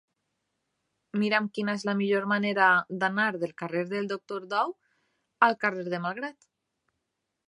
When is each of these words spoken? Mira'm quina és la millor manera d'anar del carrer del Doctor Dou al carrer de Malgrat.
Mira'm 1.23 1.49
quina 1.57 1.75
és 1.79 1.83
la 1.89 1.93
millor 1.99 2.25
manera 2.31 2.69
d'anar 3.03 3.27
del 3.43 3.53
carrer 3.63 3.83
del 3.91 4.09
Doctor 4.13 4.47
Dou 4.55 4.73
al 5.49 5.57
carrer 5.65 5.85
de 5.95 6.01
Malgrat. 6.07 6.49